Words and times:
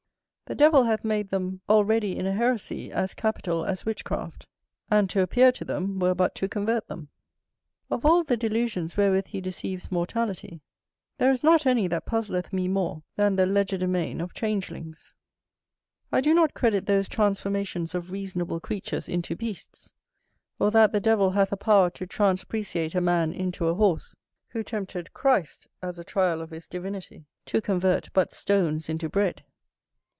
The 0.47 0.55
devil 0.55 0.83
hath 0.83 1.05
made 1.05 1.29
them 1.29 1.61
already 1.69 2.17
in 2.17 2.25
a 2.25 2.33
heresy 2.33 2.91
as 2.91 3.13
capital 3.13 3.63
as 3.63 3.85
witchcraft; 3.85 4.45
and 4.89 5.09
to 5.09 5.21
appear 5.21 5.49
to 5.53 5.63
them 5.63 5.97
were 5.97 6.13
but 6.13 6.35
to 6.35 6.49
convert 6.49 6.87
them. 6.89 7.07
Of 7.89 8.05
all 8.05 8.25
the 8.25 8.35
delusions 8.35 8.97
wherewith 8.97 9.27
he 9.27 9.39
deceives 9.39 9.89
mortality, 9.89 10.59
there 11.17 11.31
is 11.31 11.41
not 11.41 11.65
any 11.65 11.87
that 11.87 12.05
puzzleth 12.05 12.51
me 12.51 12.67
more 12.67 13.01
than 13.15 13.37
the 13.37 13.45
legerdemain 13.45 14.19
of 14.19 14.33
changelings. 14.33 15.13
I 16.11 16.19
do 16.19 16.33
not 16.33 16.53
credit 16.53 16.85
those 16.85 17.07
transformations 17.07 17.95
of 17.95 18.11
reasonable 18.11 18.59
creatures 18.59 19.07
into 19.07 19.37
beasts, 19.37 19.93
or 20.59 20.69
that 20.71 20.91
the 20.91 20.99
devil 20.99 21.29
hath 21.29 21.53
a 21.53 21.55
power 21.57 21.89
to 21.91 22.05
transpeciate 22.05 22.93
a 22.93 22.99
man 22.99 23.31
into 23.31 23.67
a 23.69 23.73
horse, 23.75 24.17
who 24.49 24.63
tempted 24.65 25.13
Christ 25.13 25.69
(as 25.81 25.97
a 25.97 26.03
trial 26.03 26.41
of 26.41 26.49
his 26.49 26.67
divinity) 26.67 27.25
to 27.45 27.61
convert 27.61 28.11
but 28.11 28.33
stones 28.33 28.89
into 28.89 29.07
bread. 29.07 29.45